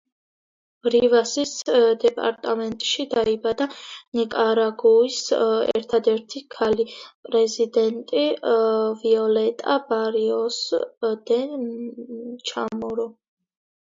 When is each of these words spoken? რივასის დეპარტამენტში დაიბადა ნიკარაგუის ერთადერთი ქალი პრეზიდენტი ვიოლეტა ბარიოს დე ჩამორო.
რივასის 0.93 1.49
დეპარტამენტში 2.03 3.05
დაიბადა 3.11 3.67
ნიკარაგუის 4.21 5.19
ერთადერთი 5.43 6.43
ქალი 6.57 6.87
პრეზიდენტი 7.29 8.25
ვიოლეტა 9.05 9.77
ბარიოს 9.95 10.61
დე 11.31 11.43
ჩამორო. 12.53 13.07